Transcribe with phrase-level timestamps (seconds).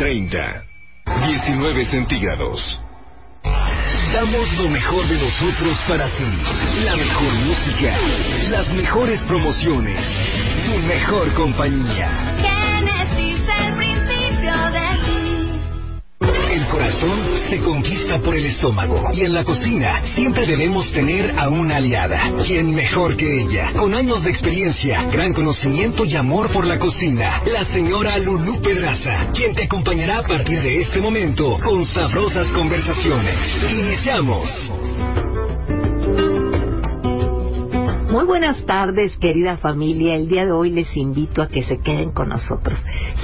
[0.00, 0.64] 30.
[1.26, 2.80] 19 centígrados.
[4.14, 6.24] Damos lo mejor de nosotros para ti.
[6.86, 7.98] La mejor música,
[8.48, 10.02] las mejores promociones,
[10.64, 12.49] tu mejor compañía.
[16.60, 17.18] El corazón
[17.48, 22.34] se conquista por el estómago y en la cocina siempre debemos tener a una aliada.
[22.46, 23.72] ¿Quién mejor que ella?
[23.72, 27.42] Con años de experiencia, gran conocimiento y amor por la cocina.
[27.46, 33.36] La señora Lulú Pedraza, quien te acompañará a partir de este momento con sabrosas conversaciones.
[33.62, 34.50] Iniciamos.
[38.10, 40.16] Muy buenas tardes, querida familia.
[40.16, 42.76] El día de hoy les invito a que se queden con nosotros.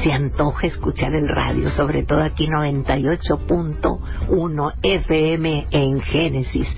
[0.04, 6.68] Se antoja escuchar el radio, sobre todo aquí 98.1 FM en Génesis.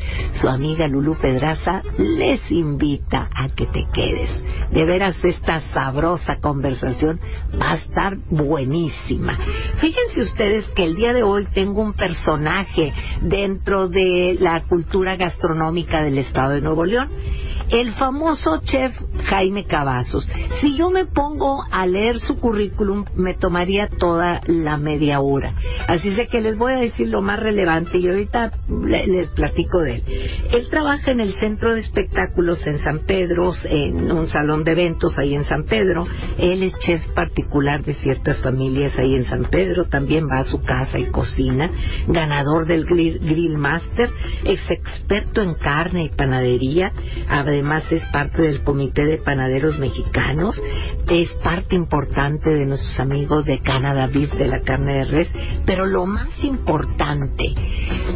[0.40, 4.30] Su amiga Lulu Pedraza les invita a que te quedes.
[4.72, 7.20] De veras, esta sabrosa conversación
[7.60, 9.36] va a estar buenísima.
[9.80, 16.02] Fíjense ustedes que el día de hoy tengo un personaje dentro de la cultura gastronómica
[16.02, 17.10] del estado de Nuevo León
[17.70, 20.28] el famoso chef Jaime Cavazos.
[20.60, 25.52] Si yo me pongo a leer su currículum, me tomaría toda la media hora.
[25.86, 29.96] Así es que les voy a decir lo más relevante y ahorita les platico de
[29.96, 30.02] él.
[30.52, 35.18] Él trabaja en el Centro de Espectáculos en San Pedro, en un salón de eventos
[35.18, 36.06] ahí en San Pedro.
[36.38, 39.84] Él es chef particular de ciertas familias ahí en San Pedro.
[39.88, 41.70] También va a su casa y cocina.
[42.06, 44.10] Ganador del Grill, Master.
[44.44, 46.92] Ex experto en carne y panadería
[47.28, 50.60] además es parte del Comité de Panaderos Mexicanos,
[51.08, 55.28] es parte importante de nuestros amigos de Canada Beef, de la carne de res,
[55.64, 57.54] pero lo más importante,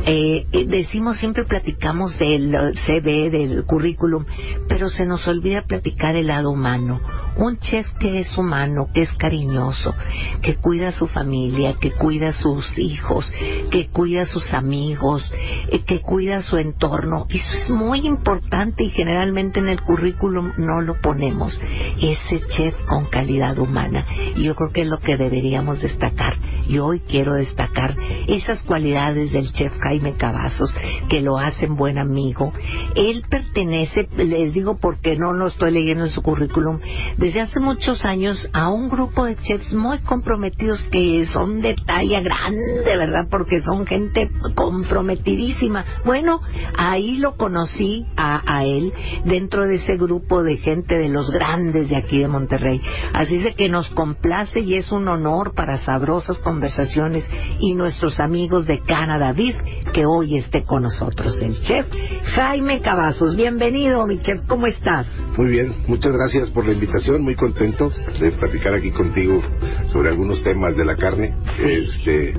[0.07, 2.55] eh, decimos siempre platicamos del
[2.87, 4.25] CV, del currículum,
[4.69, 7.01] pero se nos olvida platicar el lado humano.
[7.37, 9.95] Un chef que es humano, que es cariñoso,
[10.43, 13.31] que cuida a su familia, que cuida a sus hijos,
[13.71, 15.31] que cuida a sus amigos,
[15.71, 17.27] eh, que cuida su entorno.
[17.31, 21.59] Eso es muy importante y generalmente en el currículum no lo ponemos.
[22.01, 24.07] Ese chef con calidad humana.
[24.37, 26.35] Yo creo que es lo que deberíamos destacar.
[26.69, 27.97] Y hoy quiero destacar
[28.29, 30.73] esas cualidades del chef Jaime Cavazos
[31.09, 32.53] que lo hacen buen amigo.
[32.95, 36.79] Él pertenece, les digo porque no lo estoy leyendo en su currículum,
[37.23, 42.21] desde hace muchos años a un grupo de chefs muy comprometidos que son de talla
[42.21, 43.29] grande, ¿verdad?
[43.31, 45.85] Porque son gente comprometidísima.
[46.05, 46.41] Bueno,
[46.77, 48.93] ahí lo conocí a, él
[49.25, 52.81] dentro de ese grupo de gente de los grandes de aquí de Monterrey.
[53.15, 57.25] Así es que nos complace y es un honor para sabrosas conversaciones
[57.61, 59.57] y nuestros amigos de Canadá Beef
[59.93, 61.87] que hoy esté con nosotros el chef
[62.35, 63.37] Jaime Cavazos.
[63.37, 65.07] Bienvenido, mi chef, ¿cómo estás?
[65.37, 69.41] Muy bien, muchas gracias por la invitación, muy contento de platicar aquí contigo
[69.91, 71.35] sobre algunos temas de la carne.
[71.59, 72.35] Este,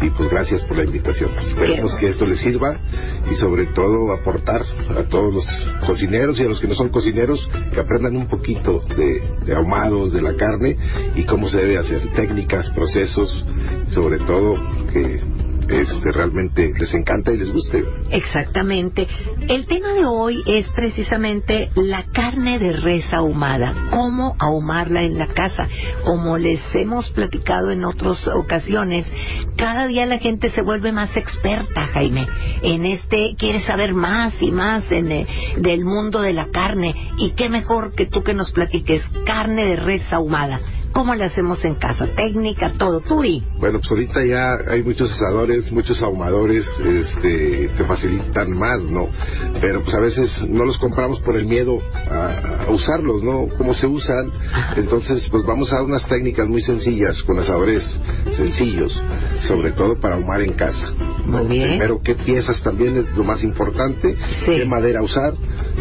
[0.00, 1.30] y pues gracias por la invitación.
[1.40, 2.80] Esperemos que esto les sirva
[3.30, 4.62] y sobre todo aportar
[4.96, 5.46] a todos los
[5.86, 10.12] cocineros y a los que no son cocineros que aprendan un poquito de, de ahumados
[10.12, 10.78] de la carne
[11.16, 13.44] y cómo se debe hacer, técnicas, procesos,
[13.88, 14.54] sobre todo
[14.90, 15.20] que
[15.68, 17.84] este, realmente les encanta y les guste.
[18.10, 19.06] Exactamente.
[19.48, 25.26] El tema de hoy es precisamente la carne de res ahumada, cómo ahumarla en la
[25.28, 25.68] casa.
[26.04, 29.06] Como les hemos platicado en otras ocasiones,
[29.56, 32.26] cada día la gente se vuelve más experta, Jaime,
[32.62, 35.26] en este, quiere saber más y más en, eh,
[35.58, 36.94] del mundo de la carne.
[37.18, 40.60] Y qué mejor que tú que nos platiques carne de res ahumada.
[40.98, 42.08] ¿Cómo le hacemos en casa?
[42.16, 43.00] Técnica, todo.
[43.00, 43.40] Tú y.
[43.60, 49.08] Bueno, pues ahorita ya hay muchos asadores, muchos ahumadores, este, te facilitan más, ¿no?
[49.60, 51.78] Pero pues a veces no los compramos por el miedo
[52.10, 53.46] a, a usarlos, ¿no?
[53.56, 54.32] Cómo se usan.
[54.74, 57.96] Entonces, pues vamos a unas técnicas muy sencillas, con asadores
[58.32, 59.00] sencillos,
[59.46, 60.92] sobre todo para ahumar en casa.
[61.28, 61.68] Muy bien.
[61.70, 64.46] Primero, qué piezas también es lo más importante, Sí.
[64.46, 65.34] qué madera usar,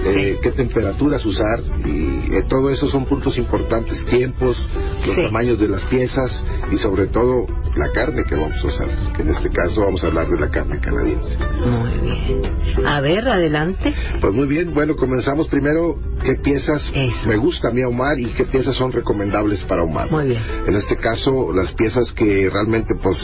[0.05, 4.57] eh, qué temperaturas usar, y eh, todo eso son puntos importantes, tiempos,
[5.05, 5.21] los Sí.
[5.23, 7.45] tamaños de las piezas y sobre todo
[7.77, 10.49] la carne que vamos a usar, que en este caso vamos a hablar de la
[10.49, 11.37] carne canadiense.
[11.65, 12.85] Muy bien.
[12.85, 13.93] A ver, adelante.
[14.21, 17.27] Pues muy bien, bueno, comenzamos primero qué piezas Eso.
[17.27, 20.09] me gusta a mí ahumar y qué piezas son recomendables para ahumar.
[20.11, 20.41] Muy bien.
[20.67, 23.17] En este caso, las piezas que realmente pues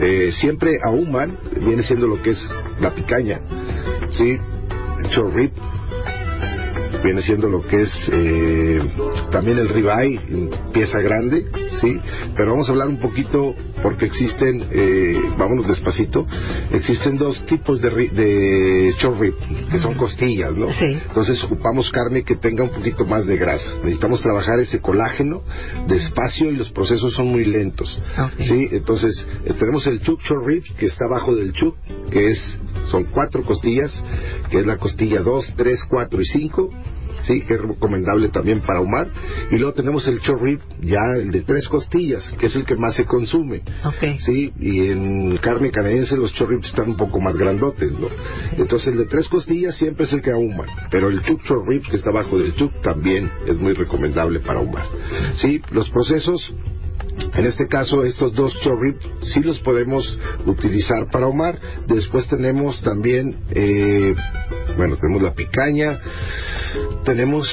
[0.00, 2.50] eh, siempre ahuman viene siendo lo que es
[2.80, 3.40] la picaña,
[4.10, 4.38] ¿sí?
[5.34, 5.50] Rib,
[7.02, 8.80] viene siendo lo que es eh,
[9.30, 10.20] también el ribeye,
[10.72, 11.46] pieza grande,
[11.80, 11.98] ¿sí?
[12.36, 16.26] Pero vamos a hablar un poquito porque existen, eh, vámonos despacito,
[16.72, 19.34] existen dos tipos de, de short rib,
[19.70, 20.72] que son costillas, ¿no?
[20.72, 20.98] Sí.
[21.08, 23.74] Entonces ocupamos carne que tenga un poquito más de grasa.
[23.82, 25.42] Necesitamos trabajar ese colágeno
[25.86, 27.98] despacio y los procesos son muy lentos.
[28.38, 28.68] ¿sí?
[28.72, 29.26] Entonces
[29.58, 31.76] tenemos el chuck short rib que está abajo del chuck,
[32.10, 33.92] que es son cuatro costillas,
[34.50, 36.70] que es la costilla 2, 3, 4 y 5.
[37.22, 39.08] Sí, que es recomendable también para ahumar.
[39.50, 42.76] Y luego tenemos el short rib, ya el de tres costillas, que es el que
[42.76, 43.62] más se consume.
[43.84, 44.18] Ok.
[44.18, 48.08] Sí, y en carne canadiense los short ribs están un poco más grandotes, ¿no?
[48.56, 51.88] Entonces el de tres costillas siempre es el que ahuma, pero el chuck short ribs
[51.88, 54.86] que está abajo del chuck también es muy recomendable para ahumar.
[55.36, 56.52] Sí, los procesos
[57.34, 61.58] en este caso, estos dos short ribs sí los podemos utilizar para ahumar.
[61.86, 64.14] Después tenemos también, eh,
[64.76, 65.98] bueno, tenemos la picaña,
[67.04, 67.48] tenemos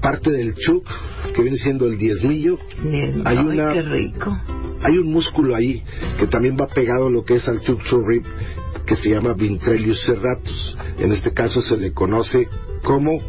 [0.00, 0.86] parte del chuck,
[1.34, 2.58] que viene siendo el diezmillo.
[2.82, 4.36] Bien, Hay ay, una- qué rico.
[4.82, 5.82] Hay un músculo ahí
[6.18, 8.24] que también va pegado a lo que es al chuck short rib,
[8.86, 10.76] que se llama Ventrellus serratus.
[10.98, 12.48] En este caso se le conoce
[12.82, 13.20] como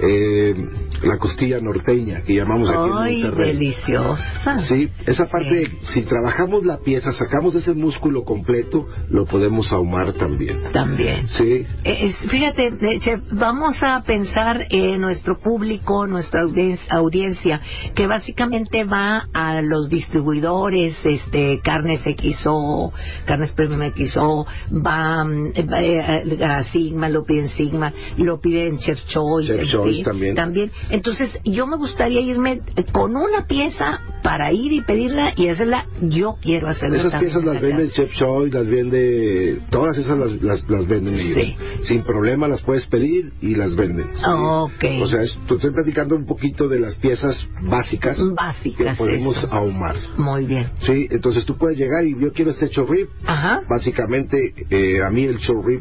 [0.00, 0.54] eh,
[1.04, 3.52] la costilla norteña, que llamamos aquí Ay, en Monterrey.
[3.52, 4.58] deliciosa.
[4.68, 10.60] Sí, esa parte, si trabajamos la pieza, sacamos ese músculo completo, lo podemos ahumar también.
[10.72, 11.28] También.
[11.28, 17.60] Sí, Eh, fíjate, eh, chef, vamos a pensar en nuestro público, nuestra audien- audiencia,
[17.94, 22.92] que básicamente va a los distribuidores, este, carnes XO,
[23.24, 29.56] carnes premium XO, va, va, eh, a Sigma, lo piden Sigma, lo piden Chef Choice,
[29.56, 30.34] Chef Choice también.
[30.34, 30.70] también.
[30.92, 35.86] Entonces, yo me gustaría irme eh, con una pieza para ir y pedirla y hacerla,
[36.02, 36.98] yo quiero hacerla.
[36.98, 41.38] esas piezas las vende Chef Choy, las vende, todas esas las, las, las venden ellos.
[41.42, 41.56] Sí.
[41.80, 44.06] Sin problema las puedes pedir y las venden.
[44.14, 44.22] sí.
[44.24, 44.84] Ok.
[45.02, 48.98] O sea, estoy platicando un poquito de las piezas básicas que Básicas.
[48.98, 49.48] podemos eso.
[49.52, 49.96] ahumar.
[50.16, 50.70] Muy bien.
[50.86, 53.08] Sí, entonces tú puedes llegar y yo quiero este chorrib.
[53.26, 53.60] Ajá.
[53.68, 55.80] Básicamente, eh, a mí el chorrib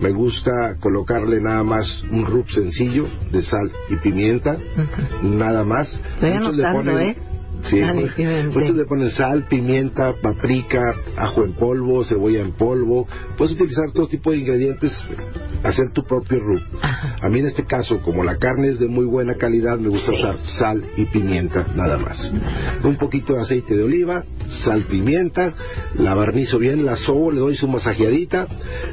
[0.00, 4.51] me gusta colocarle nada más un rub sencillo de sal y pimienta.
[5.22, 5.88] Nada más.
[6.14, 7.16] Estoy Muchos le anotando, ponen- ¿eh?
[7.62, 12.52] Sí, Sal y pues, muchos le ponen sal, pimienta, paprika, ajo en polvo, cebolla en
[12.52, 13.06] polvo.
[13.36, 14.92] Puedes utilizar todo tipo de ingredientes,
[15.62, 16.38] hacer tu propio.
[16.80, 17.16] Ajá.
[17.20, 20.10] A mí en este caso, como la carne es de muy buena calidad, me gusta
[20.10, 20.18] Sí.
[20.18, 22.32] usar sal y pimienta, nada más.
[22.82, 24.24] Un poquito de aceite de oliva,
[24.64, 25.54] sal, pimienta,
[25.94, 28.48] la barnizo bien, la sobo, le doy su masajeadita.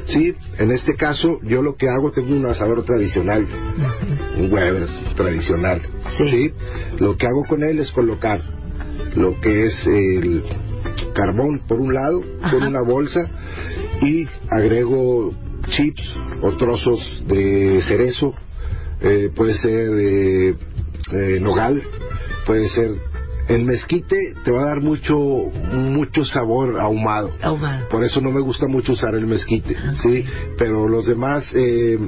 [0.06, 3.46] Sí, en este caso, yo lo que hago, tengo un asador tradicional,
[4.38, 5.80] un Weber tradicional.
[6.16, 6.52] Sí.
[6.98, 8.40] Lo que hago con él es colocar
[9.16, 10.42] lo que es el
[11.14, 12.68] carbón por un lado, con Ajá.
[12.68, 13.20] una bolsa,
[14.02, 15.30] y agrego
[15.68, 18.34] chips o trozos de cerezo,
[19.00, 20.54] eh, puede ser eh,
[21.12, 21.82] eh, nogal,
[22.46, 22.90] puede ser
[23.48, 25.18] el mezquite te va a dar mucho
[25.72, 27.88] mucho sabor ahumado Ahumado.
[27.88, 30.24] por eso no me gusta mucho usar el mezquite, ¿sí?
[30.56, 31.98] Pero los demás eh,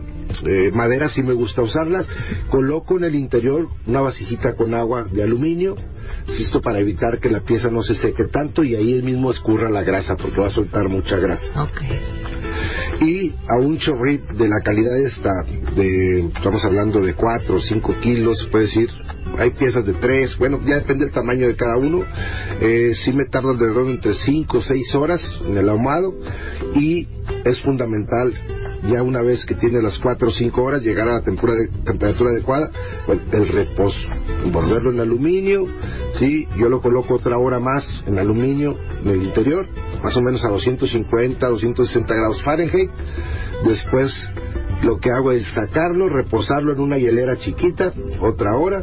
[0.46, 2.08] eh, maderas sí me gusta usarlas.
[2.50, 5.74] Coloco en el interior una vasijita con agua de aluminio,
[6.28, 9.82] esto para evitar que la pieza no se seque tanto y ahí mismo escurra la
[9.82, 11.70] grasa porque va a soltar mucha grasa.
[13.00, 15.30] Y a un chorrip de la calidad esta,
[15.74, 18.88] de, estamos hablando de 4 o 5 kilos, se puede decir,
[19.38, 22.04] hay piezas de 3, bueno, ya depende del tamaño de cada uno,
[22.60, 26.14] eh, sí me tarda alrededor de entre 5 o 6 horas en el ahumado
[26.74, 27.08] y
[27.44, 28.32] es fundamental
[28.84, 32.30] ya una vez que tiene las 4 o 5 horas llegar a la temperatura, temperatura
[32.30, 32.70] adecuada,
[33.32, 34.08] el reposo,
[34.44, 35.66] envolverlo en aluminio,
[36.18, 39.66] sí, yo lo coloco otra hora más en aluminio en el interior,
[40.02, 42.90] más o menos a 250, 260 grados Fahrenheit,
[43.64, 44.12] después
[44.82, 48.82] lo que hago es sacarlo, reposarlo en una hielera chiquita, otra hora,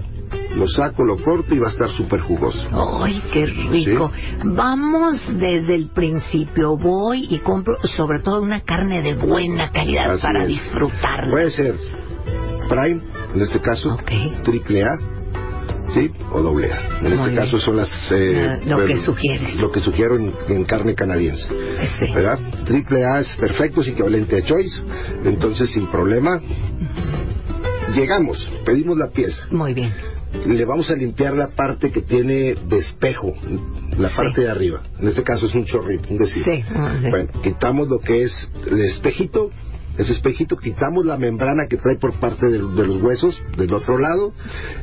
[0.56, 2.60] lo saco, lo corto y va a estar súper jugoso.
[3.03, 4.12] ¡Ay, qué rico!
[4.44, 6.75] Vamos desde el principio.
[6.77, 10.48] Voy y compro, sobre todo, una carne de buena calidad Así para es.
[10.50, 11.32] disfrutarla.
[11.32, 11.75] Puede ser
[12.68, 13.01] Prime,
[13.36, 14.12] en este caso, Ok.
[14.44, 14.98] triple A,
[15.94, 16.12] ¿sí?
[16.32, 16.98] O doble A.
[16.98, 17.36] En Muy este bien.
[17.36, 18.12] caso son las...
[18.12, 19.56] eh, Ah, lo que sugieres.
[19.56, 21.48] Lo que sugiero en, en carne canadiense.
[22.00, 22.12] Sí.
[22.13, 22.38] ¿Verdad?
[22.65, 24.82] Triple A es perfecto, es equivalente a Choice,
[25.25, 26.39] entonces sin problema.
[27.96, 29.41] Llegamos, pedimos la pieza.
[29.50, 29.91] Muy bien.
[30.45, 33.33] Le vamos a limpiar la parte que tiene despejo,
[33.98, 34.15] la Sí.
[34.15, 34.83] parte de arriba.
[35.00, 36.43] En este caso es un chorrito, un decir.
[36.43, 37.09] Sí, ah, sí.
[37.09, 39.50] Bueno, quitamos lo que es el espejito.
[39.98, 43.98] Ese espejito quitamos la membrana que trae por parte de, de los huesos, del otro
[43.98, 44.33] lado.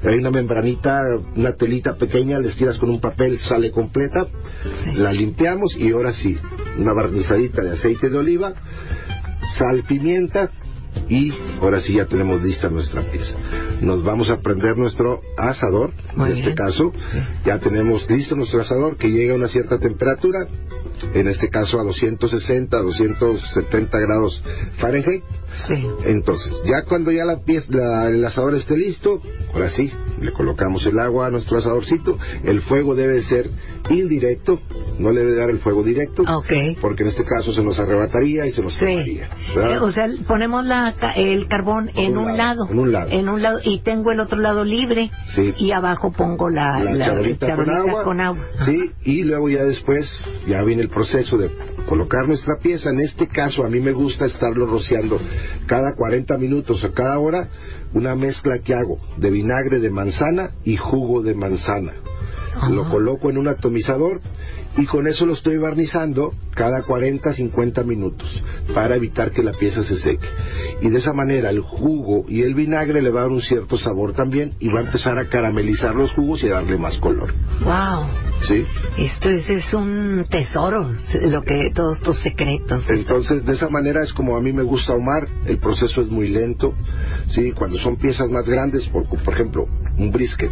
[0.03, 1.03] Hay una membranita,
[1.37, 4.27] una telita pequeña, le estiras con un papel, sale completa.
[4.85, 4.97] Sí.
[4.97, 6.37] La limpiamos y ahora sí,
[6.79, 8.53] una barnizadita de aceite de oliva,
[9.57, 10.51] sal, pimienta,
[11.09, 13.37] y ahora sí ya tenemos lista nuestra pieza.
[13.81, 16.93] Nos vamos a prender nuestro asador, Muy en este caso,
[17.45, 20.47] ya tenemos listo nuestro asador que llega a una cierta temperatura,
[21.15, 24.43] en este caso a 260, 270 grados
[24.79, 25.23] Fahrenheit.
[25.67, 25.87] Sí.
[26.05, 29.21] Entonces, ya cuando ya la pieza, la- el asador esté listo,
[29.55, 32.19] ahora sí, le colocamos el agua a nuestro asadorcito.
[32.45, 33.49] El fuego debe ser
[33.91, 34.61] indirecto,
[34.99, 36.25] no le debe dar el fuego directo,
[36.81, 38.81] porque en este caso se nos arrebataría y se nos Sí.
[38.81, 39.29] quemaría.
[39.57, 39.79] Eh.
[39.81, 43.11] O sea, ponemos la, el carbón en un, lado, en un lado.
[43.11, 45.55] en un lado, y tengo el otro lado libre, Sí.
[45.59, 50.63] y abajo pongo la, la, charolita, charolita con agua, sí, y luego ya después ya
[50.65, 51.51] viene el proceso de
[51.89, 52.91] colocar nuestra pieza.
[52.91, 55.19] En este caso a mí me gusta estarlo rociando
[55.67, 57.49] cada 40 minutos o cada hora
[57.93, 61.95] una mezcla que hago de vinagre de manzana y jugo de manzana.
[62.55, 62.71] Ajá.
[62.71, 64.21] Lo coloco en un atomizador
[64.79, 69.83] y con eso lo estoy barnizando cada 40, 50 minutos para evitar que la pieza
[69.85, 70.27] se seque.
[70.83, 73.79] Y de esa manera el jugo y el vinagre le va a dar un cierto
[73.79, 77.35] sabor también y va a empezar a caramelizar los jugos y a darle más color.
[77.65, 78.26] Wow.
[78.43, 78.65] ¿Sí?
[78.99, 82.85] Esto es, es un tesoro, lo que todos tus secretos.
[82.89, 85.27] Entonces, de esa manera es como a mí me gusta ahumar.
[85.47, 86.75] El proceso es muy lento.
[87.29, 87.53] ¿sí?
[87.53, 89.67] Cuando son piezas más grandes, por, por ejemplo,
[89.99, 90.51] un brisket.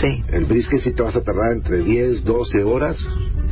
[0.00, 0.20] Sí.
[0.28, 2.98] El brisket sí te vas a tardar entre 10, 12 horas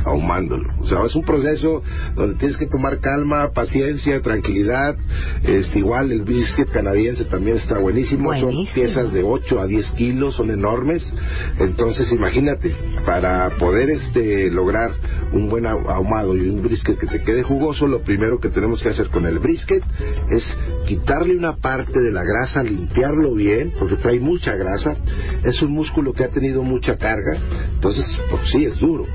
[0.05, 0.69] ahumándolo.
[0.79, 1.83] O sea, es un proceso
[2.15, 4.95] donde tienes que tomar calma, paciencia, tranquilidad.
[5.43, 8.25] Este, igual el brisket canadiense también está buenísimo.
[8.25, 8.51] Buenísimo.
[8.65, 11.13] Son piezas de 8 a 10 kilos, son enormes.
[11.59, 14.91] Entonces, imagínate, para poder este, lograr
[15.33, 18.81] un buen ahu- ahumado y un brisket que te quede jugoso, lo primero que tenemos
[18.81, 19.83] que hacer con el brisket
[20.29, 24.95] es quitarle una parte de la grasa, limpiarlo bien, porque trae mucha grasa.
[25.43, 27.37] Es un músculo que ha tenido mucha carga,
[27.73, 29.05] entonces, pues sí, es duro,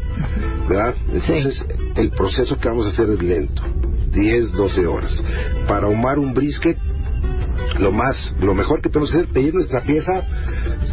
[0.77, 0.95] ¿verdad?
[1.09, 1.65] Entonces,
[1.97, 3.63] el proceso que vamos a hacer es lento,
[4.13, 5.23] 10, 12 horas.
[5.67, 6.77] Para ahumar un brisket,
[7.79, 10.23] lo más, lo mejor que tenemos que hacer, pedir nuestra pieza,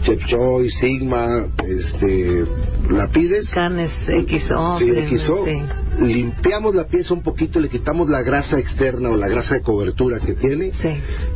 [0.04, 2.46] Chef Choy, Sigma, este,
[2.90, 4.78] la pides, Carnes XO.
[4.80, 5.46] Sí, XO.
[5.46, 5.62] sí.
[6.02, 10.20] Limpiamos la pieza un poquito, le quitamos la grasa externa o la grasa de cobertura
[10.20, 10.72] que tiene.
[10.74, 10.90] Sí.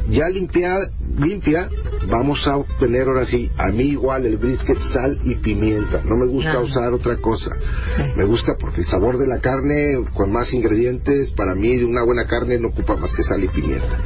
[0.10, 0.76] Ya limpia,
[1.18, 1.70] limpia,
[2.10, 6.02] vamos a obtener ahora sí, a mí igual el brisket, sal y pimienta.
[6.04, 7.52] No me gusta usar otra cosa.
[7.96, 8.04] Sí.
[8.16, 12.26] Me gusta porque el sabor de la carne con más ingredientes, para mí una buena
[12.26, 13.98] carne no ocupa más que sal y pimienta.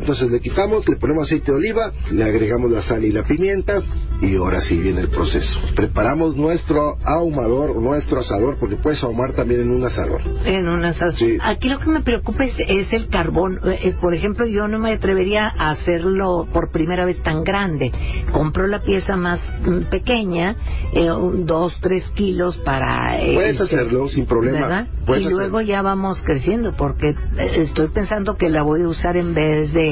[0.00, 3.82] Entonces le quitamos, le ponemos aceite de oliva, le agregamos la sal y la pimienta
[4.20, 5.58] y ahora sí viene el proceso.
[5.74, 10.20] Preparamos nuestro ahumador nuestro asador porque puedes ahumar también en un asador.
[10.44, 11.38] En una sal- Sí.
[11.40, 13.58] Aquí lo que me preocupa es, es el carbón.
[13.64, 17.90] Eh, por ejemplo, yo no me atrevería a hacerlo por primera vez tan grande.
[18.32, 20.56] Compro la pieza más mm, pequeña,
[20.92, 23.20] eh, un, dos, tres kilos para...
[23.20, 24.88] eh, Puedes hacerlo sin problema.
[25.06, 25.30] y hacerlo.
[25.38, 27.14] luego ya vamos creciendo porque eh,
[27.58, 29.85] estoy pensando que la voy a usar en vez de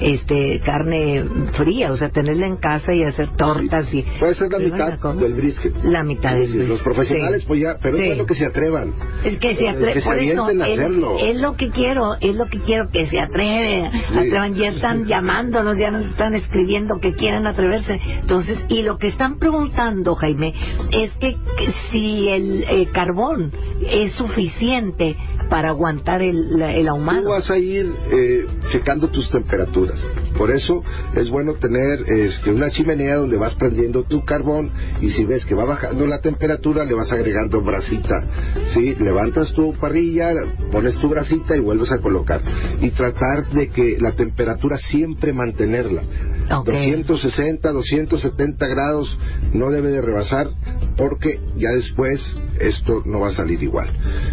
[0.00, 1.24] este carne
[1.56, 4.02] fría, o sea, tenerla en casa y hacer tortas y...
[4.18, 5.74] Puede ser la mitad del brisket.
[5.82, 7.48] La mitad del Sí, Los brisket, profesionales, sí.
[7.48, 8.02] pues ya, pero Sí.
[8.02, 8.92] es bueno que se atrevan.
[9.24, 11.16] Es que se Eh, que se avienten a es, hacerlo.
[11.18, 14.18] es lo que quiero, es lo que quiero, que se atreven, Sí.
[14.18, 18.00] atrevan, ya están llamándonos, ya nos están escribiendo que quieren atreverse.
[18.20, 20.54] Entonces, y lo que están preguntando, Jaime,
[20.92, 23.52] es que, que si el eh, carbón
[23.88, 25.16] es suficiente
[25.50, 27.28] para aguantar el, el Tú ahumado.
[27.30, 30.00] vas a ir eh, checando tus temperaturas.
[30.38, 30.82] Por eso
[31.16, 34.70] es bueno tener este, una chimenea donde vas prendiendo tu carbón
[35.02, 38.26] y si ves que va bajando la temperatura le vas agregando brasita.
[38.72, 38.94] ¿sí?
[38.94, 40.30] Levantas tu parrilla,
[40.70, 42.40] pones tu brasita y vuelves a colocar.
[42.80, 46.02] Y tratar de que la temperatura siempre mantenerla.
[46.50, 46.66] Ok.
[46.66, 49.18] 260, 270 grados
[49.52, 50.48] no debe de rebasar
[50.96, 52.20] porque ya después
[52.58, 53.88] esto no va a salir igual.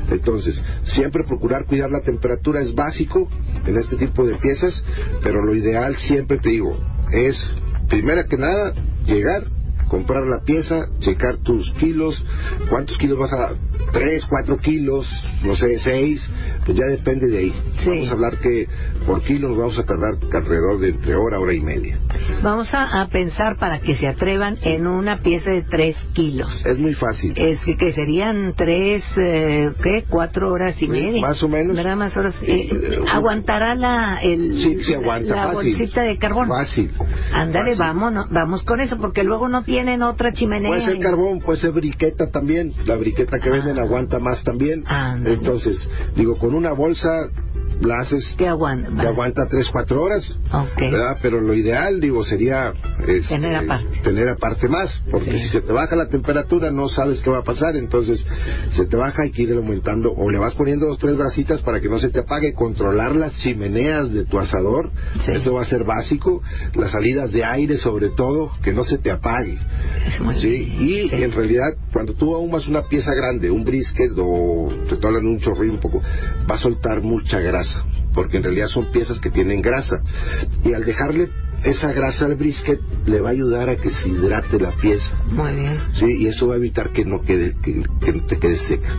[0.10, 3.30] Entonces, siempre procurar cuidar la temperatura es básico
[3.66, 4.84] en este tipo de piezas,
[5.22, 6.78] pero lo ideal siempre te digo
[7.12, 7.38] es,
[7.88, 8.74] primera que nada,
[9.06, 9.44] llegar,
[9.88, 12.24] comprar la pieza, checar tus kilos,
[12.70, 13.54] cuántos kilos vas a,
[13.92, 15.08] 3, 4 kilos,
[15.44, 16.30] no sé, 6,
[16.66, 17.54] pues ya depende de ahí.
[17.80, 17.90] Sí.
[17.90, 18.68] Vamos a hablar que
[19.06, 21.98] por kilo nos vamos a tardar alrededor de entre hora, hora y media.
[22.44, 26.50] Vamos a, a pensar para que se atrevan en una pieza de 3 kilos.
[26.66, 27.34] Es muy fácil.
[27.38, 30.04] Es que, que serían tres, eh, ¿qué?
[30.10, 31.22] Cuatro horas y Sí, media.
[31.22, 31.76] más o menos.
[31.76, 31.96] ¿Verdad?
[31.98, 32.36] Más horas.
[32.44, 35.56] eh, Eh, ¿Aguantará la, el, Sí, sí aguanta, la fácil.
[35.78, 36.48] bolsita de carbón?
[36.50, 36.92] Fácil.
[37.34, 40.70] Ándale, vamos, vamos con eso, porque luego no tienen otra chimenea.
[40.70, 42.74] Puede ser carbón, puede ser briqueta también.
[42.86, 43.54] La briqueta que Ah.
[43.54, 44.84] venden aguanta más también.
[45.26, 47.30] Entonces, digo, con una bolsa
[47.82, 48.90] la haces, Te aguanta.
[49.02, 50.38] te aguanta 3, 4 horas.
[50.80, 51.18] ¿verdad?
[51.22, 52.74] Pero lo ideal, digo, sería
[53.08, 54.00] este, Tener aparte.
[54.04, 55.40] tener aparte más, porque Sí.
[55.40, 58.26] si se te baja la temperatura no sabes qué va a pasar, entonces
[58.72, 61.80] se te baja hay que ir aumentando, o le vas poniendo dos, tres brasitas para
[61.82, 64.92] que no se te apague, controlar las chimeneas de tu asador,
[65.26, 65.32] Sí.
[65.34, 66.42] eso va a ser básico,
[66.76, 69.58] las salidas de aire sobre todo, que no se te apague.
[70.40, 75.18] Sí, y en realidad cuando tú ahumas una pieza grande, un brisket o te de
[75.20, 76.02] un chorrillo un poco,
[76.50, 77.67] va a soltar mucha grasa,
[78.14, 79.98] porque en realidad son piezas que tienen grasa.
[80.66, 81.30] Y al dejarle
[81.64, 85.16] esa grasa al brisket le va a ayudar a que se hidrate la pieza.
[85.32, 85.78] Muy bien.
[85.94, 88.96] Sí, y eso va a evitar que no quede que, que no te quede seca.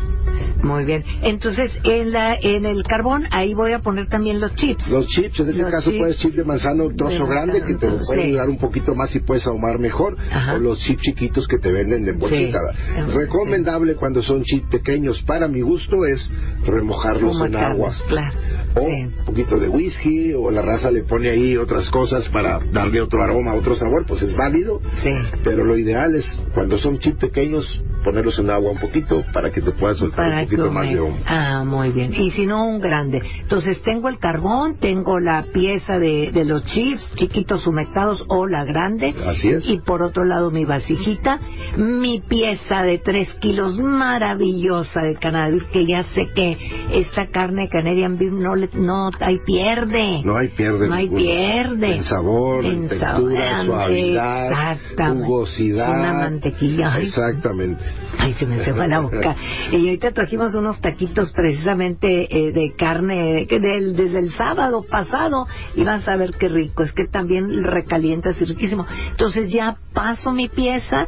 [0.63, 1.05] Muy bien.
[1.23, 4.89] Entonces, en la en el carbón, ahí voy a poner también los chips.
[4.89, 7.63] Los chips, en este Los caso chips puedes chip de manzana un trozo de grande
[7.63, 8.29] que te puede sí.
[8.29, 10.55] ayudar un poquito más y puedes ahumar mejor, Ajá.
[10.55, 12.59] o los chips chiquitos que te venden de bolsita.
[12.75, 13.13] Sí.
[13.17, 16.29] Recomendable cuando son chips pequeños, para mi gusto, es
[16.67, 17.93] remojarlos en agua.
[17.93, 18.58] Fumarlos, Claro.
[18.79, 23.01] O un poquito de whisky, o la raza le pone ahí otras cosas para darle
[23.01, 24.81] otro aroma, otro sabor, pues es válido.
[25.03, 25.11] Sí.
[25.45, 29.61] Pero lo ideal es, cuando son chips pequeños, ponerlos en agua un poquito para que
[29.61, 30.95] te puedas soltar Para un poquito más comer.
[30.95, 31.19] de humo.
[31.27, 32.15] Ah, muy bien.
[32.15, 33.21] Y si no, un grande.
[33.41, 38.65] Entonces, tengo el carbón, tengo la pieza de, de los chips, chiquitos humectados o la
[38.65, 39.15] grande.
[39.27, 39.67] Así es.
[39.67, 41.41] Y por otro lado, mi vasijita,
[41.77, 45.19] mi pieza de tres kilos maravillosa de
[45.51, 46.57] Beef, que ya sé que
[46.93, 50.23] esta carne Canadian Beef no, le, no hay pierde.
[50.25, 51.97] No hay pierde No hay pierde.
[51.97, 55.99] En sabor, en, textura, suavidad, jugosidad.
[55.99, 56.99] Una mantequilla.
[56.99, 57.83] Exactamente.
[58.19, 59.37] Ay, se me ceba la boca.
[59.71, 65.47] Y ahorita trajimos unos taquitos precisamente eh, de carne que del, desde el sábado pasado
[65.75, 66.83] y vas a ver qué rico.
[66.83, 68.87] Es que también recalientas y riquísimo.
[69.11, 71.07] Entonces ya paso mi pieza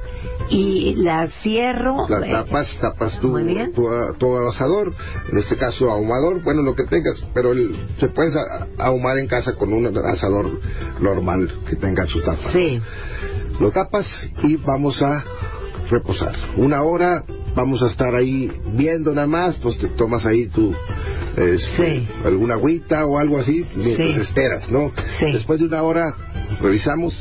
[0.51, 2.09] y la cierro.
[2.09, 3.73] La eh, tapas, tapas tu, bien.
[3.73, 3.89] tu,
[4.19, 4.93] tu asador,
[5.31, 8.31] en este caso ahumador, bueno, lo que tengas, pero el, se puede
[8.79, 10.61] ahumar en casa con un asador
[11.01, 12.53] normal que tenga su tapa.
[12.53, 12.81] Sí,
[13.61, 14.07] Lo tapas
[14.43, 15.23] y vamos a
[15.91, 16.35] reposar.
[16.57, 20.73] Una hora vamos a estar ahí viendo nada más, pues te tomas ahí tu
[21.37, 22.09] este, Sí.
[22.25, 24.21] alguna agüita o algo así mientras Sí.
[24.21, 24.93] esperas, ¿no?
[25.19, 25.33] Sí.
[25.33, 26.15] Después de una hora
[26.61, 27.15] revisamos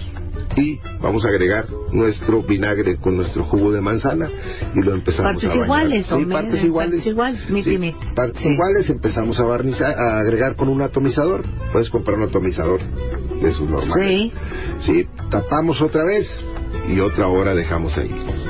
[0.59, 4.29] y vamos a agregar nuestro vinagre con nuestro jugo de manzana
[4.75, 6.91] y lo empezamos Partes a iguales, Sí, partes iguales.
[6.91, 7.97] partes iguales, mi Sí, primita.
[8.15, 8.49] partes Sí.
[8.49, 11.43] iguales empezamos a barnizar, a agregar con un atomizador.
[11.71, 12.79] Puedes comprar un atomizador
[13.41, 14.07] de sus normales.
[14.07, 14.33] Sí.
[14.79, 16.27] Sí, tapamos otra vez
[16.89, 18.09] y otra hora dejamos ahí,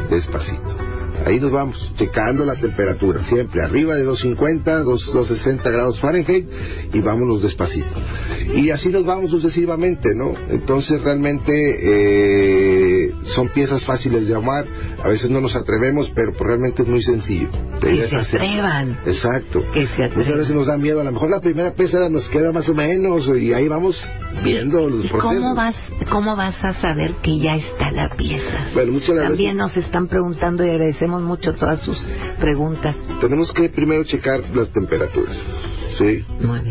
[0.10, 0.79] despacito.
[1.26, 6.48] Ahí nos vamos, checando la temperatura, siempre arriba de 250, 2, 260 grados Fahrenheit
[6.94, 7.88] y vámonos despacito.
[8.56, 10.34] Y así nos vamos sucesivamente, ¿no?
[10.50, 12.79] Entonces realmente eh,
[13.24, 14.66] son piezas fáciles de ahumar,
[15.04, 17.50] a veces no nos atrevemos, pero pues, realmente es muy sencillo.
[17.82, 18.98] Que se atrevan.
[19.06, 19.64] Exacto.
[19.74, 20.18] Que se atrevan.
[20.18, 22.74] Muchas veces nos da miedo, a lo mejor la primera pieza nos queda más o
[22.74, 24.02] menos y ahí vamos
[24.44, 25.36] viendo los ¿Y procesos.
[25.36, 25.76] cómo vas,
[26.10, 28.68] cómo vas a saber que ya está la pieza?
[28.74, 31.98] Bueno, muchas veces- También nos están preguntando y agradecemos mucho todas sus
[32.40, 32.96] preguntas.
[33.22, 35.38] Tenemos que primero checar las temperaturas.
[35.98, 36.24] Sí,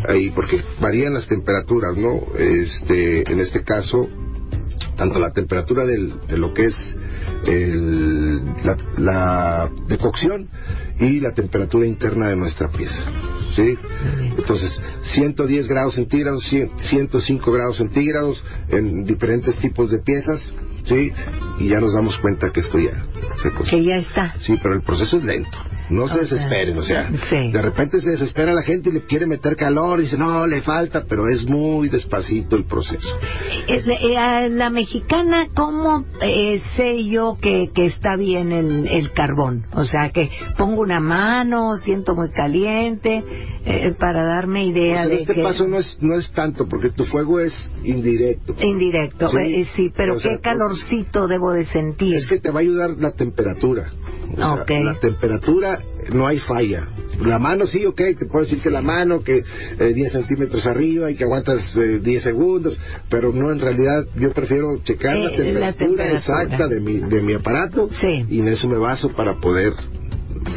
[0.07, 2.21] ahí porque varían las temperaturas, ¿no?
[2.37, 4.07] Este, en este caso,
[4.99, 6.75] tanto la temperatura del, de lo que es
[7.47, 10.49] el- la, la de cocción
[10.99, 13.01] y la temperatura interna de nuestra pieza,
[13.55, 13.77] ¿sí?
[14.37, 14.79] Entonces,
[15.13, 20.51] 110 grados centígrados, 100 105 grados centígrados en diferentes tipos de piezas,
[20.83, 21.11] ¿sí?
[21.59, 23.01] Y ya nos damos cuenta que esto ya
[23.41, 23.77] se coció.
[23.77, 24.35] Que ya está.
[24.39, 25.57] Sí, pero el proceso es lento.
[25.89, 27.51] No se desesperen, o sea, sí.
[27.51, 30.61] de repente se desespera la gente y le quiere meter calor y dice, no, le
[30.61, 33.07] falta, pero es muy despacito el proceso.
[33.67, 33.95] Es la,
[34.45, 39.65] eh, la mexicana, ¿cómo eh, sé yo que, que está bien el, el carbón?
[39.73, 43.23] O sea, que pongo una mano, siento muy caliente,
[43.65, 45.41] eh, para darme idea Pues de este que...
[45.43, 48.55] paso no es, no es tanto, porque tu fuego es indirecto.
[48.59, 49.37] Indirecto, Sí.
[49.39, 52.15] eh, sí, pero O sea, ¿qué calorcito debo de sentir?
[52.15, 53.91] Es que te va a ayudar la temperatura.
[54.39, 54.69] O sea, Ok.
[54.83, 55.79] La temperatura
[56.13, 56.87] no hay falla.
[57.19, 59.43] La mano sí, ok, te puedo decir que la mano, que
[59.79, 64.31] eh, 10 centímetros arriba y que aguantas eh, 10 segundos, pero no, en realidad yo
[64.31, 66.11] prefiero checar Eh, la, la temperatura temperatura.
[66.43, 68.25] exacta de mi, de mi aparato Sí.
[68.29, 69.73] y en eso me baso para poder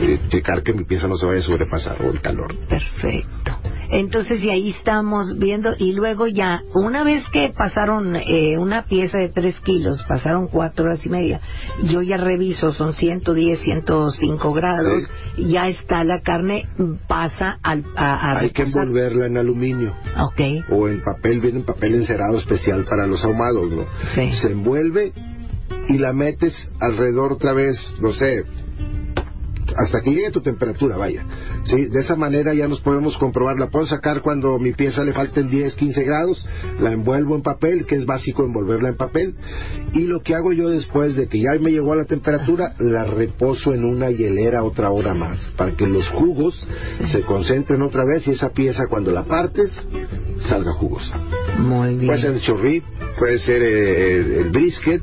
[0.03, 2.55] eh, checar que mi pieza no se vaya a sobrepasar o el calor.
[2.69, 3.59] Perfecto.
[3.93, 9.19] Entonces, y ahí estamos viendo, y luego ya, una vez que pasaron eh, una pieza
[9.19, 11.43] de tres kilos, pasaron cuatro horas y media,
[11.83, 15.03] yo ya reviso, son 110, 105 grados,
[15.37, 16.67] ya está la carne,
[17.07, 19.93] pasa al, a, a Hay que envolverla en aluminio.
[20.19, 23.85] Ok, o en papel, viene en papel encerado especial para los ahumados, ¿no?
[24.15, 24.33] Sí.
[24.41, 25.13] Se envuelve
[25.91, 28.45] y la metes alrededor otra vez, no sé,
[29.77, 31.25] hasta que llegue tu temperatura, vaya.
[31.65, 31.87] ¿sí?
[31.87, 35.51] De esa manera ya nos podemos comprobar, la puedo sacar cuando mi pieza le falten
[35.51, 36.47] 10, 15 grados,
[36.81, 39.35] la envuelvo en papel, que es básico envolverla en papel,
[39.93, 43.05] y lo que hago yo después de que ya me llegó a la temperatura, la
[43.05, 46.67] reposo en una hielera otra hora más, para que los jugos
[47.11, 49.81] se concentren otra vez y esa pieza cuando la partes
[50.49, 51.17] salga jugosa.
[51.59, 52.07] Muy bien.
[52.07, 52.85] Puede ser el chorrip,
[53.19, 55.03] puede ser eh, el, el brisket,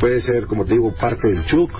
[0.00, 1.70] puede ser, como te digo, parte del chuc,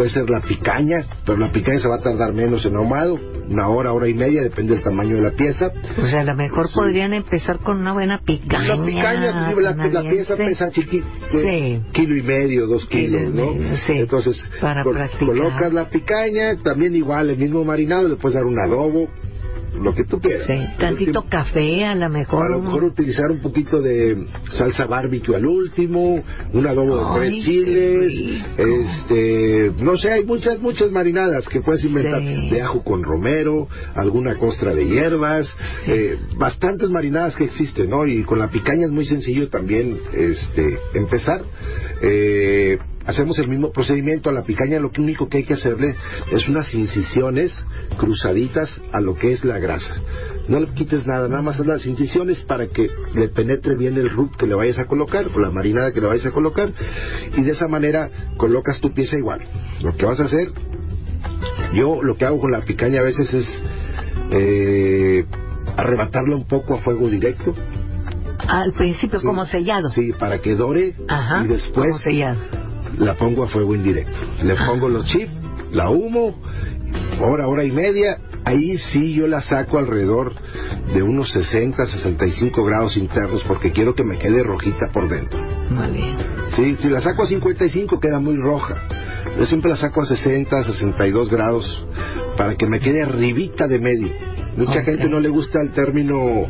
[0.00, 3.18] puede ser la picaña, pero la picaña se va a tardar menos en ahumado,
[3.50, 5.70] una hora, hora y media, depende del tamaño de la pieza.
[6.02, 6.74] O sea, a lo mejor Sí.
[6.74, 8.76] podrían empezar con una buena picaña.
[8.76, 11.82] La picaña, pues, la, la pieza pesa chiquita, Sí.
[11.92, 13.52] kilo y medio, dos kilos, ¿no?
[13.86, 13.92] sí.
[13.92, 15.26] Entonces, Para practicar.
[15.26, 19.06] colocas la picaña, también igual, el mismo marinado, le puedes dar un adobo,
[19.74, 20.46] lo que tú quieras.
[20.46, 22.44] Sí, tantito café, a lo mejor.
[22.46, 27.44] A lo mejor utilizar un poquito de salsa barbecue al último, un adobo de tres
[27.44, 28.12] chiles,
[28.56, 32.50] este, no sé, hay muchas, muchas marinadas que puedes inventar, Sí.
[32.50, 35.48] de ajo con romero, alguna costra de hierbas,
[35.86, 38.06] eh, bastantes marinadas que existen, ¿no?
[38.06, 41.42] Y con la picaña es muy sencillo también, este, empezar.
[42.02, 42.78] Eh,
[43.10, 45.94] hacemos el mismo procedimiento a la picaña, lo único que hay que hacerle
[46.32, 47.52] es unas incisiones
[47.98, 49.94] cruzaditas a lo que es la grasa.
[50.48, 54.10] No le quites nada, nada más haz las incisiones para que le penetre bien el
[54.10, 56.72] rub que le vayas a colocar, o la marinada que le vayas a colocar,
[57.36, 59.40] y de esa manera colocas tu pieza igual.
[59.82, 60.48] Lo que vas a hacer,
[61.74, 63.62] yo lo que hago con la picaña a veces es
[64.32, 65.24] eh,
[65.76, 67.54] arrebatarla un poco a fuego directo,
[68.48, 69.26] Al principio, Sí.
[69.26, 69.90] como sellado.
[69.90, 71.44] sí, para que dore, Ajá.
[71.44, 72.38] y después Como sellado.
[72.98, 74.16] La pongo a fuego indirecto.
[74.42, 75.32] Le pongo los chips,
[75.72, 76.34] la humo,
[77.20, 78.18] hora, hora y media.
[78.44, 80.34] Ahí sí yo la saco alrededor
[80.94, 85.38] de unos 60, 65 grados internos porque quiero que me quede rojita por dentro.
[86.56, 88.76] Sí, si la saco a 55 queda muy roja.
[89.38, 91.86] Yo siempre la saco a 60, 62 grados
[92.36, 94.10] para que me quede arribita de medio.
[94.56, 96.46] Mucha gente no le gusta el término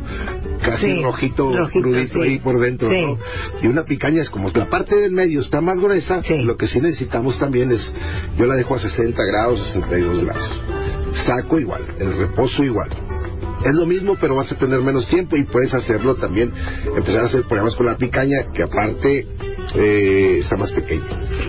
[0.70, 2.28] casi Sí, rojito, rojito, crudito sí.
[2.28, 3.02] ahí por dentro, Sí.
[3.02, 3.18] ¿no?
[3.62, 6.80] Y una picaña es como la parte del medio está más gruesa, lo que sí
[6.80, 7.92] necesitamos también es,
[8.36, 10.62] yo la dejo a 60 grados, 62 grados.
[11.26, 12.88] Saco igual, el reposo igual.
[13.64, 16.50] Es lo mismo, pero vas a tener menos tiempo y puedes hacerlo también,
[16.96, 19.26] empezar a hacer pruebas con la picaña, que aparte
[19.74, 21.04] eh, está más pequeña.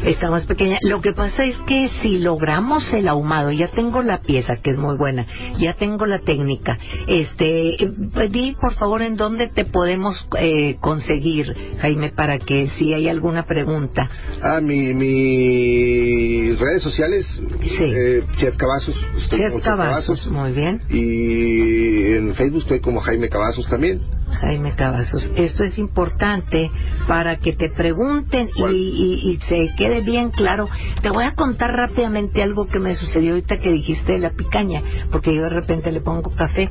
[0.06, 0.78] Está más pequeña.
[0.82, 4.78] Lo que pasa es que si logramos el ahumado, ya tengo la pieza que es
[4.78, 5.26] muy buena,
[5.58, 6.78] ya tengo la técnica.
[7.08, 7.92] Este, eh,
[8.30, 13.46] di por favor en dónde te podemos eh, conseguir, Jaime, para que si hay alguna
[13.46, 14.10] pregunta.
[14.42, 17.26] Ah, mi, mis redes sociales,
[17.62, 17.84] Sí.
[17.84, 18.96] eh, Chef Cavazos.
[19.30, 20.82] Chef Cavazos, muy bien.
[20.90, 24.02] Y en Facebook estoy como Jaime Cavazos también.
[24.40, 26.72] Jaime Cavazos, esto es importante
[27.08, 28.74] para que te pregunten y, ¿Cuál?
[28.74, 30.68] y- y se quede bien claro.
[31.02, 34.82] Te voy a contar rápidamente algo que me sucedió ahorita que dijiste de la picaña,
[35.12, 36.70] porque yo de repente le pongo café.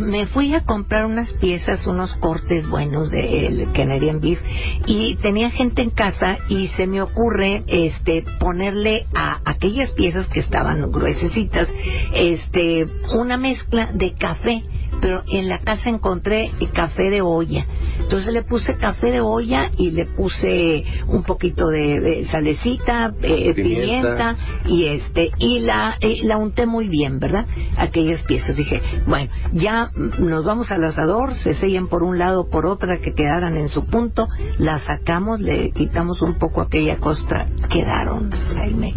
[0.00, 4.40] Me fui a comprar unas piezas, unos cortes buenos del Canadian Beef
[4.86, 10.40] y tenía gente en casa y se me ocurre este ponerle a aquellas piezas que
[10.40, 11.68] estaban gruesecitas
[12.14, 12.86] este
[13.16, 14.62] una mezcla de café
[15.04, 17.66] pero en la casa encontré el café de olla.
[17.98, 23.52] Entonces le puse café de olla y le puse un poquito de, de salecita, eh,
[23.52, 24.34] Pimienta.
[24.34, 24.36] pimienta.
[24.64, 27.44] y este y la eh, la unté muy bien, ¿verdad?
[27.76, 28.56] Aquellas piezas.
[28.56, 33.12] Dije, bueno, ya nos vamos al asador, se sellan por un lado por otra que
[33.12, 38.94] quedaran en su punto, la sacamos, le quitamos un poco aquella costra, quedaron, Jaime,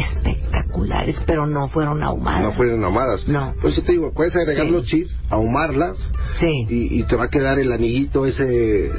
[0.00, 2.42] espectaculares, pero no fueron ahumadas.
[2.42, 3.26] No fueron ahumadas.
[3.28, 3.54] No.
[3.60, 4.72] Pues yo te digo, puedes agregar Sí.
[4.72, 5.96] los chips, ahumarlas
[6.40, 6.66] Sí.
[6.68, 8.90] y, y te va a quedar el anillito ese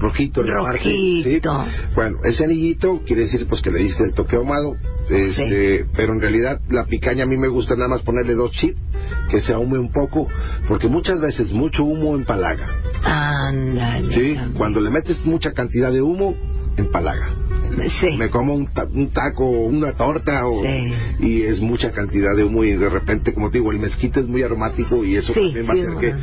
[0.00, 0.42] rojito.
[0.42, 1.22] parte, ¿sí?
[1.24, 1.64] Rojito.
[1.94, 4.74] Bueno, ese anillito quiere decir pues que le diste el toque ahumado,
[5.08, 8.78] este, pero en realidad la picaña a mí me gusta nada más ponerle dos chips,
[9.30, 10.28] que se ahume un poco,
[10.68, 12.66] porque muchas veces mucho humo empalaga.
[13.04, 14.08] Ándale.
[14.14, 14.34] ¿sí?
[14.34, 14.52] también.
[14.56, 16.34] Cuando le metes mucha cantidad de humo,
[16.76, 17.28] empalaga.
[18.00, 18.16] Sí.
[18.18, 20.92] me como un, ta- un taco, una torta o, Sí.
[21.20, 24.26] y es mucha cantidad de humo y de repente, como te digo, el mezquite es
[24.26, 26.14] muy aromático y eso Sí, también va a hacer que,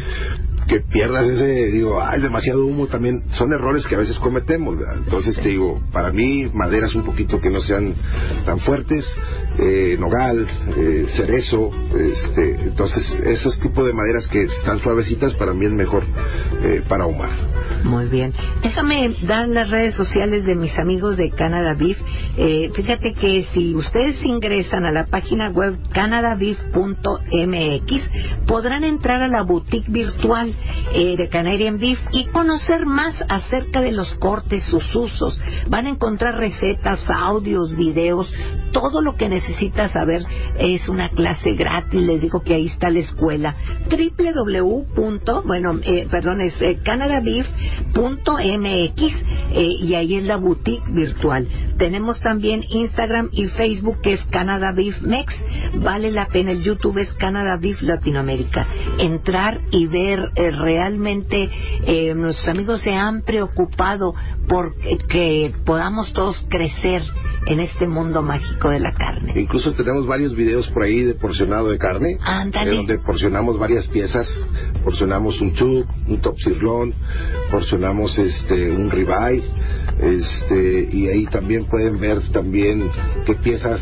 [0.68, 3.22] que pierdas ese, digo, ah, es demasiado humo también.
[3.32, 4.98] Son errores que a veces cometemos, ¿verdad?
[4.98, 7.94] Entonces te digo, para mí, maderas un poquito que no sean
[8.46, 9.06] tan fuertes,
[9.58, 10.46] eh, nogal,
[10.78, 16.04] eh, cerezo, este, entonces esos tipos de maderas que están suavecitas para mí es mejor
[16.62, 17.30] eh, para ahumar.
[17.84, 18.34] Muy bien.
[18.62, 21.98] Déjame dar las redes sociales de mis amigos de Canada Beef.
[22.38, 29.44] Eh, fíjate que si ustedes ingresan a la página web canadabeef.mx, podrán entrar a la
[29.44, 30.54] boutique virtual
[30.94, 35.40] eh, de Canadian Beef y conocer más acerca de los cortes, sus usos.
[35.70, 38.32] Van a encontrar recetas, audios, videos,
[38.72, 40.24] todo lo que necesitas saber.
[40.58, 43.56] Es una clase gratis, les digo que ahí está la escuela.
[43.90, 45.42] www.
[45.46, 47.48] bueno, eh, perdón, es eh, canadabif.mx
[49.52, 51.48] eh, y ahí es la boutique virtual.
[51.78, 54.74] Tenemos también Instagram y Facebook que es Canada.
[55.76, 58.68] Vale la pena, el YouTube es Canada Latinoamérica.
[59.00, 61.50] Entrar y ver eh, realmente
[61.86, 64.14] eh, nuestros amigos se han preocupado
[64.48, 64.76] por
[65.10, 67.04] que podamos todos crecer
[67.48, 69.34] en este mundo mágico de la carne.
[69.40, 72.76] Incluso tenemos varios videos por ahí de porcionado de carne, Ándale.
[72.76, 74.28] donde porcionamos varias piezas,
[74.84, 76.94] porcionamos un chup, un top sirloin,
[77.50, 79.44] porcionamos este un ribeye,
[80.00, 82.90] este y ahí también pueden ver también
[83.26, 83.80] qué piezas,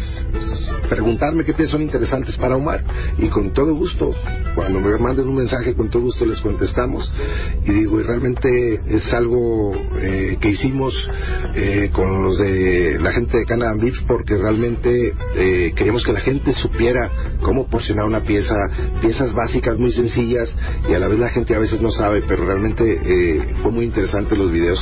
[0.89, 2.83] preguntarme qué piezas son interesantes para Omar
[3.17, 4.13] y con todo gusto,
[4.55, 7.11] cuando me manden un mensaje con todo gusto les contestamos
[7.65, 10.93] y digo y realmente es algo eh, que hicimos
[11.55, 16.19] eh, con los de la gente de Canada Beef porque realmente eh, queríamos que la
[16.19, 17.09] gente supiera
[17.41, 18.55] cómo porcionar una pieza,
[19.01, 20.55] piezas básicas muy sencillas
[20.89, 23.85] y a la vez la gente a veces no sabe, pero realmente eh, fue muy
[23.85, 24.79] interesante los videos.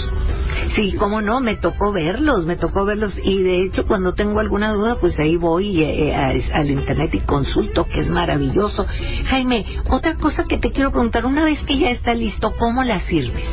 [0.76, 4.74] Sí, cómo no, me tocó verlos, me tocó verlos y de hecho cuando tengo alguna
[4.74, 8.86] duda pues ahí voy eh, eh, al internet y consulto, que es maravilloso.
[9.26, 13.00] Jaime, otra cosa que te quiero preguntar, una vez que ya está listo, ¿cómo la
[13.02, 13.46] sirves?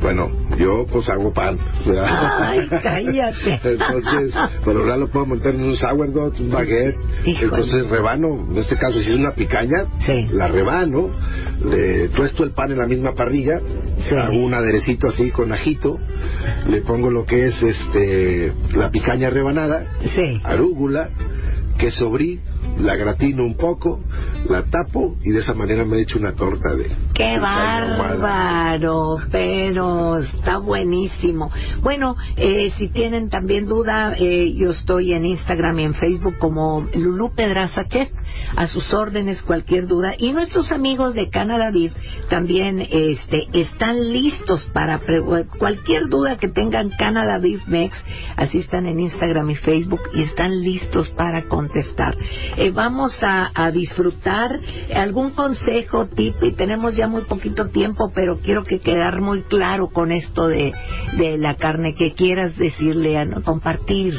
[0.00, 1.58] Bueno, yo pues hago pan.
[1.86, 2.06] ¿verdad?
[2.40, 3.60] Ay, cállate.
[3.64, 4.34] Entonces,
[4.64, 6.96] pero ahora lo puedo montar en un sourdough, un baguette.
[7.26, 7.44] Híjole.
[7.46, 10.28] Entonces rebano, en este caso si es una picaña, Sí.
[10.32, 11.10] la rebano,
[11.68, 13.60] le tuesto el pan en la misma parrilla,
[14.08, 14.14] Sí.
[14.14, 15.98] hago un aderecito así con ajito,
[16.68, 19.84] le pongo lo que es este la picaña rebanada,
[20.14, 20.40] Sí.
[20.44, 21.08] arúgula,
[21.76, 22.38] queso brie,
[22.80, 24.00] la gratino un poco,
[24.48, 29.18] la tapo y de esa manera me echo una torta de ¡Qué bárbaro!
[29.30, 31.50] Pero está buenísimo.
[31.82, 36.86] Bueno, eh, si tienen también duda, eh, yo estoy en Instagram y en Facebook como
[36.94, 38.10] Lulú Pedraza Chef.
[38.56, 40.14] A sus órdenes, cualquier duda.
[40.18, 41.92] Y nuestros amigos de Canada Beef
[42.28, 45.00] también este, están listos para
[45.58, 47.96] cualquier duda que tengan Canada Beef Mex.
[48.36, 52.16] Así están en Instagram y Facebook y están listos para contestar.
[52.56, 54.58] Eh, vamos a, a disfrutar
[54.94, 59.88] algún consejo, tip, y tenemos ya muy poquito tiempo, pero quiero que quedar muy claro
[59.88, 60.72] con esto de,
[61.16, 64.14] de la carne que quieras decirle, a, compartir.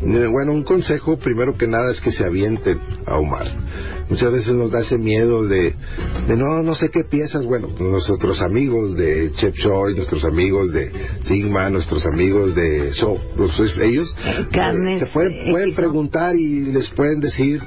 [0.00, 3.46] Eh, Bueno, un consejo primero que nada es que se avienten a ahumar.
[4.08, 5.74] Muchas veces nos da ese miedo de,
[6.28, 7.44] de no, no sé qué piezas.
[7.44, 10.90] Bueno, nuestros amigos de Chef Show, nuestros amigos de
[11.22, 13.50] Sigma, nuestros amigos de Show, pues,
[13.82, 17.60] ellos Eh, te pueden, eh, pueden sí, preguntar y les pueden decir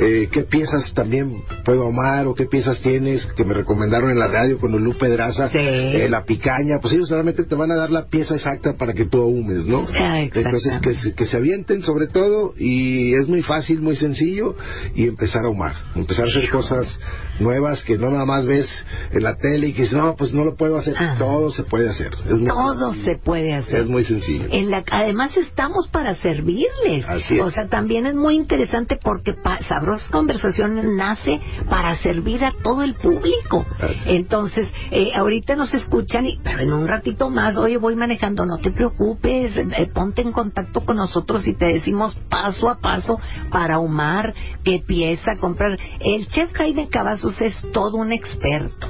[0.00, 4.26] eh, qué piezas también puedo ahumar o qué piezas tienes que me recomendaron en la
[4.28, 5.58] radio con Lulú Pedraza, Sí.
[5.58, 6.78] eh, la picaña.
[6.80, 9.86] Pues ellos solamente te van a dar la pieza exacta para que tú ahumes, ¿no?
[10.00, 14.56] Ah, Entonces que se, que se avienten sobre todo y es muy fácil, muy sencillo
[14.94, 16.98] y empezar a ahumar, empezar a hacer cosas
[17.40, 18.68] nuevas que no nada más ves
[19.12, 21.16] en la tele y que dices, no, pues no lo puedo hacer, Ah.
[21.18, 22.08] todo se puede hacer.
[22.12, 23.04] Es Todo sencillo.
[23.04, 23.80] se puede hacer.
[23.80, 24.46] Es muy sencillo.
[24.50, 27.04] En la, además estamos para servirles.
[27.08, 27.40] Así es.
[27.40, 32.82] O sea, también es muy interesante porque pa, Sabrosa Conversación nace para servir a todo
[32.82, 33.66] el público.
[34.06, 38.56] Entonces, eh, ahorita nos escuchan, y, pero en un ratito más, oye, voy manejando, no
[38.56, 43.20] te preocupes, eh, ponte en contacto con nosotros y te decimos paso a paso
[43.50, 44.32] para ahumar,
[44.64, 45.78] qué pieza comprar.
[46.00, 48.86] El chef Jaime Cavazos es todo un experto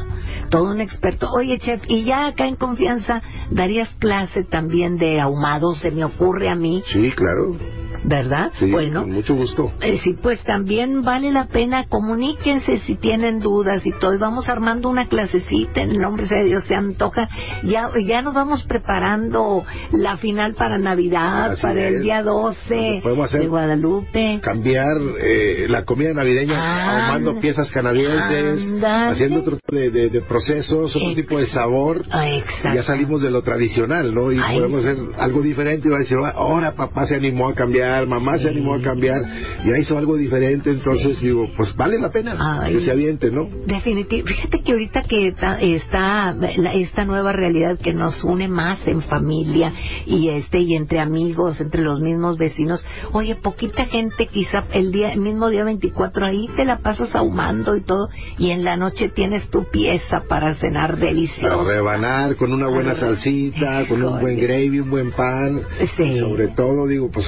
[0.51, 1.29] todo un experto.
[1.33, 5.75] Oye, chef, y ya acá en confianza, ¿darías clase también de ahumado?
[5.75, 7.57] Se me ocurre a mí, Sí, claro.
[8.05, 8.51] ¿Verdad?
[8.59, 9.73] Sí, bueno, con mucho gusto.
[9.81, 14.49] eh, sí, pues también vale la pena, comuníquense si tienen dudas y todo, y vamos
[14.49, 17.29] armando una clasecita, en el nombre de Dios se antoja,
[17.63, 23.03] ya, ya nos vamos preparando la final para Navidad, Así para el día 12 Lo
[23.03, 23.41] podemos hacer.
[23.43, 24.41] de Guadalupe.
[24.43, 30.21] Cambiar eh, la comida navideña Ah, ahumando piezas canadienses, haciendo otro tipo de, de- de
[30.23, 32.05] procesos, otro Ex- tipo de sabor.
[32.11, 32.75] Ah, exacto.
[32.75, 34.33] ya salimos de lo tradicional, ¿no?
[34.33, 34.57] Y Ay.
[34.59, 38.39] podemos hacer algo diferente y va a decir, ahora papá se animó a cambiar, mamá
[38.39, 39.21] se animó a cambiar,
[39.65, 42.75] ya hizo algo diferente, entonces digo, pues vale la pena Ay.
[42.75, 43.49] que se aviente, ¿no?
[43.67, 44.27] Definitivo.
[44.27, 49.03] Fíjate que ahorita que ta- está la- esta nueva realidad que nos une más en
[49.03, 49.73] familia
[50.07, 52.85] y este y entre amigos, entre los mismos vecinos.
[53.13, 57.77] Oye, poquita gente, quizá el día, el mismo día 24 ahí te la pasas ahumando
[57.77, 61.65] y todo y en la noche tienes tu pieza para cenar Para delicioso.
[61.69, 62.97] rebanar con una buena Ay.
[62.99, 65.61] salsita, con un buen gravy, un buen pan.
[65.97, 66.19] Sí.
[66.19, 67.27] Sobre todo, digo, pues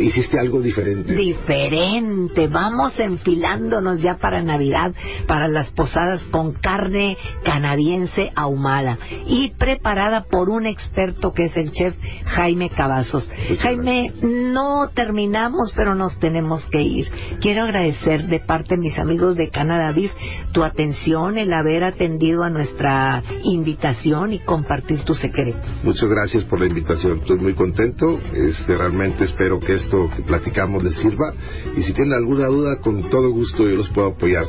[0.00, 1.14] hiciste algo diferente.
[1.14, 2.48] Diferente.
[2.48, 4.92] Vamos enfilándonos ya para Navidad,
[5.26, 11.72] para las posadas con carne canadiense ahumada y preparada por un experto que es el
[11.72, 13.28] chef Jaime Cavazos.
[13.58, 17.10] Jaime, no terminamos, pero nos tenemos que ir.
[17.40, 20.12] Quiero agradecer de parte de mis amigos de Canadá Beef
[20.52, 25.64] tu atención, el haber atendido a nuestra invitación y compartir tus secretos.
[25.84, 27.18] Muchas gracias por la invitación.
[27.20, 28.18] Estoy muy contento.
[28.32, 31.32] Este, realmente espero que esto que platicamos les sirva.
[31.76, 34.46] Y si tienen alguna duda, con todo gusto yo los puedo apoyar.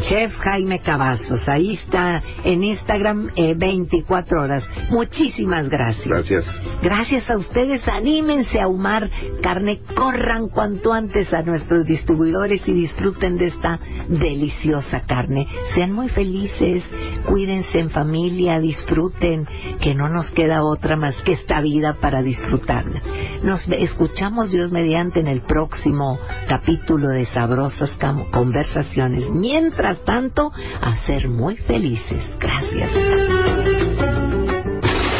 [0.00, 4.64] Chef Jaime Cavazos, ahí está en Instagram eh, 24 horas.
[4.90, 6.06] Muchísimas gracias.
[6.06, 6.46] Gracias.
[6.82, 9.10] Gracias a ustedes, anímense a ahumar
[9.42, 15.46] carne, corran cuanto antes a nuestros distribuidores y disfruten de esta deliciosa carne.
[15.74, 16.82] Sean muy felices,
[17.26, 19.46] cuídense en familia, disfruten,
[19.80, 23.02] que no nos queda otra más que esta vida para disfrutarla.
[23.42, 27.90] Nos escuchamos Dios mediante en el próximo capítulo de Sabrosas
[28.30, 29.30] Conversaciones.
[29.30, 29.69] Mientras
[30.04, 32.22] tanto, a ser muy felices.
[32.38, 32.90] Gracias.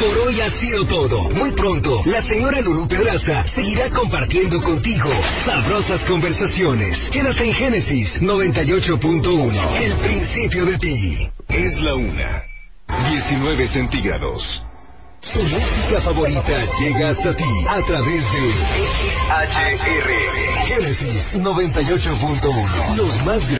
[0.00, 1.28] Por hoy ha sido todo.
[1.30, 5.10] Muy pronto, la señora Lulú Pedraza seguirá compartiendo contigo
[5.44, 6.98] sabrosas conversaciones.
[7.10, 9.82] Quédate en Génesis 98.1.
[9.82, 11.28] El principio de ti.
[11.48, 12.42] Es la una.
[13.10, 14.62] 19 centígrados.
[15.20, 18.52] Tu música favorita llega hasta ti a través de
[19.44, 20.10] XHR.
[20.66, 22.96] Génesis 98.1.
[22.96, 23.46] Los más